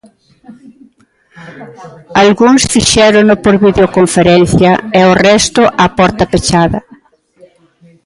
Algúns 2.23 2.61
fixérono 2.73 3.33
por 3.43 3.53
videoconferencia 3.65 4.71
e 4.99 5.01
o 5.11 5.13
resto 5.27 5.61
a 5.85 5.87
porta 5.97 6.23
pechada. 6.31 6.79